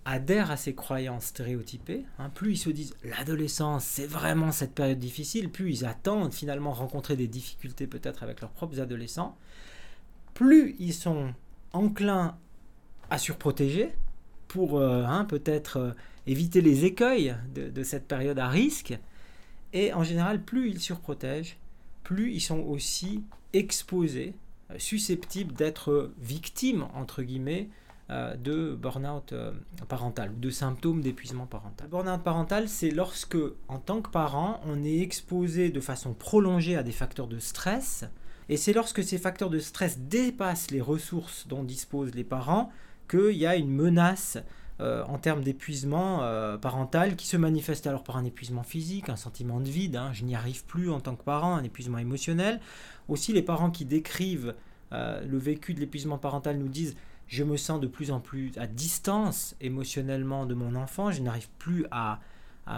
adhèrent 0.05 0.49
à 0.49 0.57
ces 0.57 0.73
croyances 0.73 1.25
stéréotypées, 1.25 2.05
hein, 2.17 2.29
plus 2.29 2.53
ils 2.53 2.57
se 2.57 2.69
disent 2.69 2.95
l'adolescence 3.03 3.83
c'est 3.83 4.07
vraiment 4.07 4.51
cette 4.51 4.73
période 4.73 4.99
difficile, 4.99 5.49
plus 5.49 5.71
ils 5.71 5.85
attendent 5.85 6.33
finalement 6.33 6.71
rencontrer 6.71 7.15
des 7.15 7.27
difficultés 7.27 7.87
peut-être 7.87 8.23
avec 8.23 8.41
leurs 8.41 8.51
propres 8.51 8.79
adolescents, 8.79 9.37
plus 10.33 10.75
ils 10.79 10.93
sont 10.93 11.33
enclins 11.73 12.37
à 13.09 13.17
surprotéger 13.17 13.91
pour 14.47 14.79
euh, 14.79 15.03
hein, 15.05 15.25
peut-être 15.25 15.77
euh, 15.77 15.91
éviter 16.25 16.61
les 16.61 16.85
écueils 16.85 17.35
de, 17.53 17.83
cette 17.83 18.07
période 18.07 18.39
à 18.39 18.47
risque, 18.47 18.97
et 19.73 19.93
en 19.93 20.03
général 20.03 20.41
plus 20.43 20.69
ils 20.69 20.79
surprotègent, 20.79 21.57
plus 22.03 22.33
ils 22.33 22.41
sont 22.41 22.59
aussi 22.59 23.23
exposés, 23.53 24.33
euh, 24.71 24.75
susceptibles 24.79 25.53
d'être 25.53 26.11
victimes 26.19 26.87
entre 26.95 27.21
guillemets 27.21 27.69
de 28.11 28.75
burn-out 28.75 29.31
euh, 29.31 29.53
parental 29.87 30.31
ou 30.31 30.39
de 30.39 30.49
symptômes 30.49 31.01
d'épuisement 31.01 31.45
parental. 31.45 31.87
Burn-out 31.87 32.21
parental, 32.21 32.67
c'est 32.67 32.91
lorsque, 32.91 33.37
en 33.69 33.79
tant 33.79 34.01
que 34.01 34.09
parent, 34.09 34.59
on 34.65 34.83
est 34.83 34.99
exposé 34.99 35.69
de 35.69 35.79
façon 35.79 36.13
prolongée 36.13 36.75
à 36.75 36.83
des 36.83 36.91
facteurs 36.91 37.27
de 37.27 37.39
stress, 37.39 38.03
et 38.49 38.57
c'est 38.57 38.73
lorsque 38.73 39.01
ces 39.01 39.17
facteurs 39.17 39.49
de 39.49 39.59
stress 39.59 39.97
dépassent 39.97 40.71
les 40.71 40.81
ressources 40.81 41.47
dont 41.47 41.63
disposent 41.63 42.13
les 42.13 42.25
parents 42.25 42.69
qu'il 43.07 43.37
y 43.37 43.45
a 43.45 43.55
une 43.55 43.71
menace 43.71 44.37
euh, 44.81 45.05
en 45.05 45.17
termes 45.17 45.41
d'épuisement 45.41 46.19
parental 46.59 47.15
qui 47.15 47.27
se 47.27 47.37
manifeste 47.37 47.87
alors 47.87 48.03
par 48.03 48.17
un 48.17 48.25
épuisement 48.25 48.63
physique, 48.63 49.07
un 49.07 49.15
sentiment 49.15 49.61
de 49.61 49.69
vide, 49.69 49.95
hein, 49.95 50.11
je 50.11 50.25
n'y 50.25 50.35
arrive 50.35 50.65
plus 50.65 50.89
en 50.91 50.99
tant 50.99 51.15
que 51.15 51.23
parent, 51.23 51.55
un 51.55 51.63
épuisement 51.63 51.97
émotionnel. 51.97 52.59
Aussi 53.07 53.31
les 53.31 53.41
parents 53.41 53.71
qui 53.71 53.85
décrivent 53.85 54.53
le 54.91 55.37
vécu 55.37 55.73
de 55.73 55.79
l'épuisement 55.79 56.17
parental 56.17 56.57
nous 56.57 56.67
disent 56.67 56.97
je 57.31 57.45
me 57.45 57.55
sens 57.55 57.79
de 57.79 57.87
plus 57.87 58.11
en 58.11 58.19
plus 58.19 58.51
à 58.57 58.67
distance 58.67 59.55
émotionnellement 59.61 60.45
de 60.45 60.53
mon 60.53 60.75
enfant, 60.75 61.11
je 61.11 61.21
n'arrive 61.21 61.47
plus 61.57 61.85
à, 61.89 62.19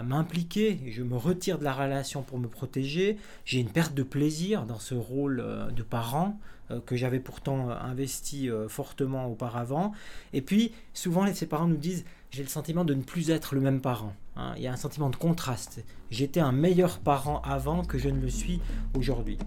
m'impliquer, 0.04 0.80
je 0.88 1.02
me 1.02 1.16
retire 1.16 1.58
de 1.58 1.64
la 1.64 1.72
relation 1.72 2.22
pour 2.22 2.38
me 2.38 2.48
protéger, 2.48 3.16
j'ai 3.44 3.60
une 3.60 3.68
perte 3.68 3.94
de 3.94 4.02
plaisir 4.02 4.64
dans 4.64 4.80
ce 4.80 4.94
rôle 4.94 5.38
euh, 5.38 5.70
de 5.70 5.84
parent 5.84 6.40
euh, 6.72 6.80
que 6.80 6.96
j'avais 6.96 7.20
pourtant 7.20 7.70
euh, 7.70 7.74
investi 7.74 8.48
fortement 8.68 9.26
auparavant. 9.26 9.92
Et 10.32 10.40
puis, 10.40 10.72
souvent, 10.94 11.32
ces 11.32 11.46
parents 11.46 11.68
nous 11.68 11.76
disent, 11.76 12.04
j'ai 12.30 12.42
le 12.42 12.48
sentiment 12.48 12.84
de 12.84 12.94
ne 12.94 13.02
plus 13.02 13.30
être 13.30 13.54
le 13.54 13.60
même 13.60 13.80
parent. 13.80 14.14
Hein. 14.36 14.54
Il 14.56 14.62
y 14.62 14.66
a 14.66 14.72
un 14.72 14.76
sentiment 14.76 15.10
de 15.10 15.16
contraste. 15.16 15.84
J'étais 16.10 16.40
un 16.40 16.52
meilleur 16.52 16.98
parent 16.98 17.40
avant 17.42 17.84
que 17.84 17.98
je 17.98 18.08
ne 18.08 18.20
le 18.20 18.30
suis 18.30 18.60
aujourd'hui. 18.96 19.38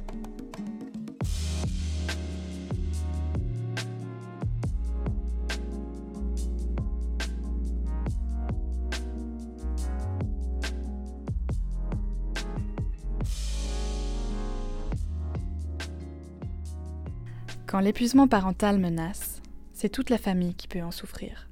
Quand 17.68 17.82
l'épuisement 17.82 18.30
parental 18.30 18.80
menace, 18.80 19.42
c'est 19.74 19.90
toute 19.90 20.10
la 20.10 20.18
famille 20.18 20.56
qui 20.56 20.70
peut 20.70 20.82
en 20.82 20.92
souffrir. 20.92 21.50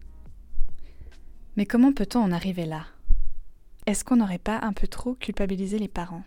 Mais 1.57 1.65
comment 1.65 1.91
peut-on 1.91 2.21
en 2.21 2.31
arriver 2.31 2.65
là? 2.65 2.85
Est-ce 3.85 4.05
qu'on 4.05 4.15
n'aurait 4.15 4.37
pas 4.37 4.59
un 4.61 4.71
peu 4.71 4.87
trop 4.87 5.15
culpabilisé 5.15 5.77
les 5.77 5.89
parents? 5.89 6.23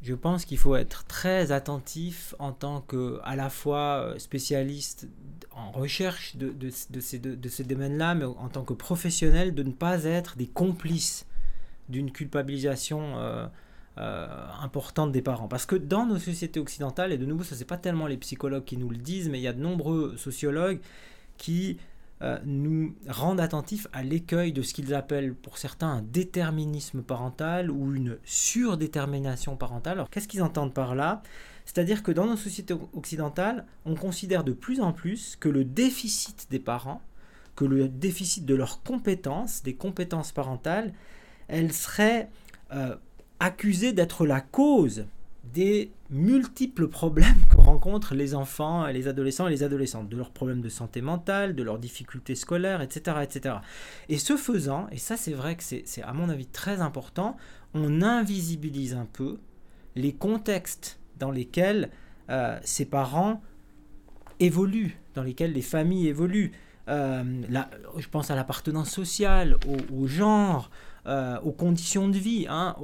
Je 0.00 0.14
pense 0.14 0.44
qu'il 0.44 0.58
faut 0.58 0.76
être 0.76 1.04
très 1.06 1.50
attentif 1.50 2.36
en 2.38 2.52
tant 2.52 2.82
que 2.82 3.18
à 3.24 3.34
la 3.34 3.50
fois 3.50 4.04
euh, 4.04 4.18
spécialiste 4.20 5.08
en 5.50 5.72
recherche 5.72 6.36
de, 6.36 6.70
ces, 6.70 7.18
de 7.18 7.48
ces, 7.48 7.64
domaines-là, 7.64 8.14
mais 8.14 8.24
en 8.24 8.48
tant 8.48 8.62
que 8.62 8.72
professionnel, 8.74 9.56
de 9.56 9.64
ne 9.64 9.72
pas 9.72 10.04
être 10.04 10.36
des 10.36 10.46
complices 10.46 11.26
d'une 11.88 12.12
culpabilisation 12.12 13.18
euh, 13.18 13.48
euh, 14.00 14.26
importante 14.62 15.12
des 15.12 15.20
parents. 15.20 15.46
Parce 15.46 15.66
que 15.66 15.76
dans 15.76 16.06
nos 16.06 16.18
sociétés 16.18 16.58
occidentales, 16.58 17.12
et 17.12 17.18
de 17.18 17.26
nouveau, 17.26 17.44
ce 17.44 17.54
n'est 17.54 17.66
pas 17.66 17.76
tellement 17.76 18.06
les 18.06 18.16
psychologues 18.16 18.64
qui 18.64 18.78
nous 18.78 18.88
le 18.88 18.96
disent, 18.96 19.28
mais 19.28 19.38
il 19.38 19.42
y 19.42 19.48
a 19.48 19.52
de 19.52 19.60
nombreux 19.60 20.16
sociologues 20.16 20.80
qui 21.36 21.76
euh, 22.22 22.38
nous 22.44 22.94
rendent 23.08 23.40
attentifs 23.40 23.86
à 23.92 24.02
l'écueil 24.02 24.52
de 24.52 24.62
ce 24.62 24.72
qu'ils 24.72 24.94
appellent 24.94 25.34
pour 25.34 25.58
certains 25.58 25.88
un 25.88 26.02
déterminisme 26.02 27.02
parental 27.02 27.70
ou 27.70 27.94
une 27.94 28.16
surdétermination 28.24 29.56
parentale. 29.56 29.94
Alors 29.94 30.08
qu'est-ce 30.08 30.28
qu'ils 30.28 30.42
entendent 30.42 30.74
par 30.74 30.94
là? 30.94 31.22
C'est-à-dire 31.66 32.02
que 32.02 32.10
dans 32.10 32.26
nos 32.26 32.36
sociétés 32.36 32.74
occidentales, 32.94 33.66
on 33.84 33.94
considère 33.94 34.44
de 34.44 34.52
plus 34.52 34.80
en 34.80 34.92
plus 34.92 35.36
que 35.36 35.48
le 35.48 35.64
déficit 35.64 36.46
des 36.50 36.58
parents, 36.58 37.02
que 37.54 37.64
le 37.64 37.88
déficit 37.88 38.46
de 38.46 38.54
leurs 38.54 38.82
compétences, 38.82 39.62
des 39.62 39.74
compétences 39.74 40.32
parentales, 40.32 40.92
elle 41.48 41.72
serait 41.72 42.30
euh, 42.72 42.96
accusée 43.40 43.92
d'être 43.92 44.26
la 44.26 44.40
cause 44.40 45.06
des 45.52 45.90
multiples 46.10 46.88
problèmes 46.88 47.46
que 47.50 47.56
rencontrent 47.56 48.14
les 48.14 48.34
enfants, 48.34 48.86
les 48.86 49.08
adolescents 49.08 49.48
et 49.48 49.50
les 49.50 49.62
adolescentes, 49.62 50.08
de 50.08 50.16
leurs 50.16 50.30
problèmes 50.30 50.60
de 50.60 50.68
santé 50.68 51.00
mentale, 51.00 51.54
de 51.54 51.62
leurs 51.62 51.78
difficultés 51.78 52.34
scolaires, 52.34 52.82
etc. 52.82 53.18
etc. 53.22 53.56
Et 54.08 54.18
ce 54.18 54.36
faisant, 54.36 54.86
et 54.92 54.98
ça 54.98 55.16
c'est 55.16 55.32
vrai 55.32 55.56
que 55.56 55.62
c'est 55.62 56.02
à 56.02 56.12
mon 56.12 56.28
avis 56.28 56.46
très 56.46 56.80
important, 56.80 57.36
on 57.74 58.02
invisibilise 58.02 58.94
un 58.94 59.06
peu 59.06 59.38
les 59.96 60.12
contextes 60.12 60.98
dans 61.18 61.30
lesquels 61.30 61.90
euh, 62.28 62.58
ces 62.62 62.84
parents 62.84 63.42
évoluent, 64.38 64.98
dans 65.14 65.22
lesquels 65.22 65.52
les 65.52 65.62
familles 65.62 66.08
évoluent. 66.08 66.52
Euh, 66.88 67.22
je 67.98 68.08
pense 68.08 68.30
à 68.30 68.36
l'appartenance 68.36 68.90
sociale, 68.90 69.56
au, 69.92 70.06
genre, 70.06 70.70
euh, 71.06 71.38
aux 71.40 71.52
conditions 71.52 72.08
de 72.08 72.18
vie, 72.18 72.46
hein, 72.48 72.74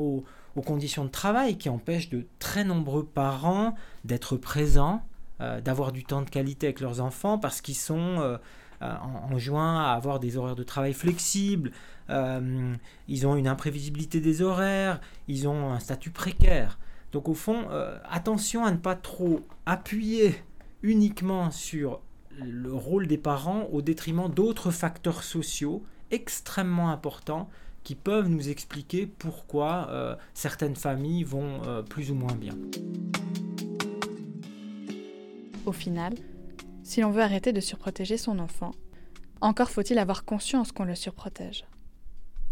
aux 0.57 0.63
conditions 0.63 1.05
de 1.05 1.11
travail 1.11 1.59
qui 1.59 1.69
empêchent 1.69 2.09
de 2.09 2.27
très 2.39 2.65
nombreux 2.65 3.05
parents 3.05 3.75
d'être 4.05 4.37
présents, 4.37 5.07
euh, 5.41 5.61
d'avoir 5.61 5.93
du 5.93 6.03
temps 6.03 6.23
de 6.23 6.31
qualité 6.31 6.69
avec 6.69 6.81
leurs 6.81 7.01
enfants 7.01 7.39
parce 7.39 7.61
qu'ils 7.61 7.77
sont 7.77 8.21
euh, 8.21 8.39
euh, 8.83 9.55
à 9.55 9.93
avoir 9.95 10.19
des 10.19 10.37
horaires 10.39 10.57
de 10.57 10.63
travail 10.63 10.95
flexibles, 10.95 11.71
ils 12.09 13.27
ont 13.27 13.37
une 13.37 13.49
imprévisibilité 13.49 14.21
des 14.21 14.43
horaires, 14.43 15.01
ils 15.29 15.49
ont 15.49 15.73
un 15.73 15.81
statut 15.81 16.11
précaire. 16.11 16.79
Donc 17.13 17.29
au 17.29 17.35
fond, 17.35 17.69
attention 18.09 18.65
à 18.65 18.71
ne 18.71 18.77
pas 18.77 18.95
trop 18.95 19.41
appuyer 19.65 20.43
uniquement 20.83 21.51
sur 21.51 22.01
le 22.39 22.73
rôle 22.73 23.07
des 23.07 23.17
parents 23.17 23.65
au 23.73 23.81
détriment 23.81 24.29
d'autres 24.29 24.71
facteurs 24.71 25.23
sociaux 25.23 25.83
extrêmement 26.11 26.91
importants 26.91 27.49
qui 27.87 27.95
peuvent 27.95 28.27
nous 28.27 28.49
expliquer 28.49 29.07
pourquoi 29.07 29.87
euh, 29.91 30.17
certaines 30.35 30.75
familles 30.75 31.23
vont 31.23 31.63
euh, 31.63 31.83
plus 31.83 32.11
ou 32.11 32.17
moins 32.17 32.35
bien. 32.35 32.59
Au 35.67 35.71
final, 35.71 36.15
si 36.83 37.01
l'on 37.01 37.13
veut 37.13 37.23
arrêter 37.23 37.53
de 37.53 37.61
surprotéger 37.61 38.17
son 38.17 38.41
enfant, 38.41 38.73
encore 39.41 39.71
faut-il 39.71 40.01
avoir 40.01 40.25
conscience 40.25 40.73
qu'on 40.73 40.83
le 40.83 40.97
surprotège. 40.97 41.65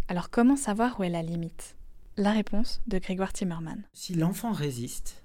Alors 0.07 0.31
comment 0.31 0.55
savoir 0.55 1.01
où 1.01 1.03
est 1.03 1.11
la 1.11 1.23
limite? 1.23 1.75
La 2.17 2.31
réponse 2.31 2.81
de 2.87 2.99
Grégoire 2.99 3.33
Timmerman. 3.33 3.83
Si 3.93 4.15
l'enfant 4.15 4.53
résiste, 4.53 5.25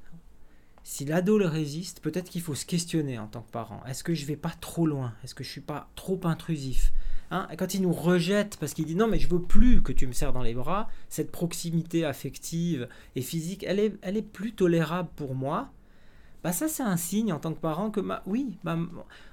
si 0.82 1.06
l'ado 1.06 1.38
le 1.38 1.46
résiste, 1.46 2.00
peut-être 2.00 2.32
qu'il 2.32 2.42
faut 2.42 2.56
se 2.56 2.66
questionner 2.66 3.20
en 3.20 3.28
tant 3.28 3.42
que 3.42 3.52
parent. 3.52 3.84
Est-ce 3.86 4.04
que 4.04 4.16
je 4.16 4.26
vais 4.26 4.38
pas 4.38 4.54
trop 4.60 4.88
loin? 4.88 5.14
Est-ce 5.24 5.36
que 5.36 5.44
je 5.44 5.52
suis 5.52 5.62
pas 5.62 5.88
trop 5.94 6.20
intrusif? 6.24 6.92
Hein, 7.32 7.48
quand 7.58 7.76
il 7.76 7.84
nous 7.84 7.94
rejette 7.94 8.58
parce 8.60 8.74
qu'il 8.74 8.86
dit 8.86 8.96
non 8.96 9.08
mais 9.08 9.20
je 9.20 9.28
veux 9.28 9.42
plus 9.42 9.84
que 9.84 9.92
tu 9.92 10.08
me 10.08 10.14
serres 10.14 10.34
dans 10.34 10.42
les 10.42 10.56
bras, 10.56 10.90
cette 11.10 11.32
proximité 11.32 12.04
affective 12.04 12.88
et 13.16 13.22
physique, 13.22 13.64
elle 13.68 13.80
est, 13.80 13.94
elle 14.02 14.18
est 14.18 14.24
plus 14.24 14.54
tolérable 14.54 15.10
pour 15.16 15.36
moi. 15.36 15.70
Bah 16.44 16.54
ça 16.54 16.68
c'est 16.68 16.84
un 16.84 16.98
signe 16.98 17.32
en 17.32 17.40
tant 17.40 17.54
que 17.54 17.60
parent 17.60 17.92
que 17.92 18.02
oui, 18.26 18.58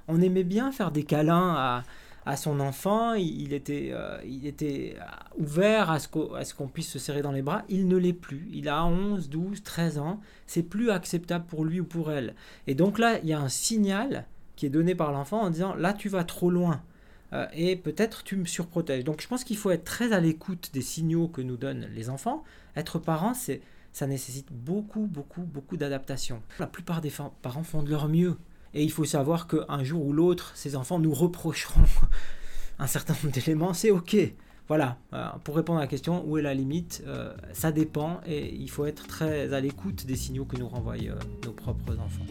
on 0.09 0.21
aimait 0.21 0.45
bien 0.45 0.73
faire 0.73 0.91
des 0.91 1.05
câlins 1.05 1.55
à, 1.57 1.85
à 2.27 2.37
son 2.37 2.59
enfant, 2.59 3.15
il, 3.15 3.53
était, 3.53 3.91
euh, 3.93 4.19
il 4.27 4.47
était 4.47 4.97
ouvert 5.39 5.91
à 5.91 6.01
ce 6.01 6.09
qu'on 6.09 6.67
puisse 6.67 6.91
se 6.91 6.99
serrer 6.99 7.23
dans 7.23 7.31
les 7.31 7.41
bras, 7.41 7.63
il 7.69 7.87
ne 7.87 7.97
l'est 7.97 8.13
plus. 8.13 8.49
Il 8.53 8.69
a 8.69 8.85
11, 8.85 9.31
12, 9.31 9.63
13 9.63 9.99
ans, 9.99 10.21
c'est 10.49 10.65
plus 10.65 10.91
acceptable 10.91 11.47
pour 11.47 11.65
lui 11.65 11.79
ou 11.79 11.85
pour 11.85 12.11
elle. 12.11 12.35
Et 12.67 12.75
donc 12.75 12.99
là, 12.99 13.21
il 13.23 13.29
y 13.29 13.33
a 13.33 13.41
un 13.41 13.49
signal 13.49 14.27
qui 14.57 14.67
est 14.67 14.71
donné 14.71 14.97
par 14.97 15.13
l'enfant 15.13 15.43
en 15.43 15.51
disant 15.51 15.75
là 15.77 15.93
tu 15.93 16.09
vas 16.09 16.25
trop 16.25 16.51
loin. 16.51 16.83
Euh, 17.33 17.47
et 17.53 17.77
peut-être 17.77 18.25
tu 18.25 18.37
me 18.37 18.45
surprotèges. 18.45 19.05
Donc 19.05 19.21
je 19.21 19.29
pense 19.29 19.45
qu'il 19.45 19.57
faut 19.57 19.71
être 19.71 19.85
très 19.85 20.13
à 20.13 20.21
l'écoute 20.21 20.71
des 20.73 20.83
signaux 20.83 21.29
que 21.29 21.41
nous 21.41 21.57
donnent 21.57 21.89
les 21.95 22.09
enfants. 22.09 22.45
Être 22.77 22.99
parent, 22.99 23.35
c'est 23.35 23.61
ça 23.93 24.07
nécessite 24.07 24.49
beaucoup, 24.53 25.07
beaucoup, 25.07 25.41
beaucoup 25.41 25.77
d'adaptation. 25.77 26.43
La 26.59 26.67
plupart 26.67 27.01
des 27.01 27.13
parents 27.41 27.63
font 27.63 27.83
de 27.83 27.91
leur 27.91 28.09
mieux. 28.09 28.37
Et 28.75 28.85
il 28.85 28.93
faut 28.93 29.07
savoir 29.07 29.49
qu'un 29.49 29.83
jour 29.85 30.05
ou 30.05 30.13
l'autre, 30.13 30.53
ces 30.55 30.77
enfants 30.77 30.99
nous 30.99 31.15
reprocheront 31.15 31.81
un 32.79 32.87
certain 32.87 33.15
nombre 33.15 33.31
d'éléments. 33.31 33.73
C'est 33.73 33.91
OK. 33.91 34.17
Voilà, 34.69 34.99
euh, 35.13 35.29
pour 35.45 35.57
répondre 35.57 35.79
à 35.79 35.83
la 35.83 35.87
question, 35.87 36.25
où 36.27 36.37
est 36.39 36.43
la 36.43 36.53
limite 36.53 37.03
euh, 37.07 37.33
Ça 37.53 37.73
dépend 37.73 38.21
et 38.27 38.53
il 38.55 38.69
faut 38.69 38.85
être 38.85 39.07
très 39.07 39.55
à 39.55 39.61
l'écoute 39.61 40.07
des 40.07 40.17
signaux 40.17 40.45
que 40.45 40.57
nous 40.57 40.69
renvoient 40.69 40.97
nos 41.45 41.53
propres 41.53 41.99
enfants. 41.99 42.27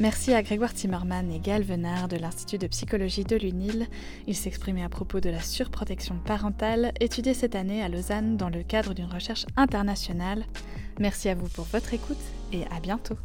Merci 0.00 0.32
à 0.32 0.42
Grégoire 0.42 0.72
Timmerman 0.72 1.32
et 1.32 1.40
Gaël 1.40 1.64
Venard 1.64 2.06
de 2.06 2.16
l'Institut 2.16 2.56
de 2.56 2.68
psychologie 2.68 3.24
de 3.24 3.34
l'UNIL. 3.34 3.88
Ils 4.28 4.36
s'exprimaient 4.36 4.84
à 4.84 4.88
propos 4.88 5.18
de 5.18 5.28
la 5.28 5.40
surprotection 5.40 6.16
parentale 6.24 6.92
étudiée 7.00 7.34
cette 7.34 7.56
année 7.56 7.82
à 7.82 7.88
Lausanne 7.88 8.36
dans 8.36 8.48
le 8.48 8.62
cadre 8.62 8.94
d'une 8.94 9.12
recherche 9.12 9.46
internationale. 9.56 10.44
Merci 11.00 11.28
à 11.28 11.34
vous 11.34 11.48
pour 11.48 11.64
votre 11.64 11.94
écoute 11.94 12.16
et 12.52 12.62
à 12.66 12.78
bientôt. 12.78 13.16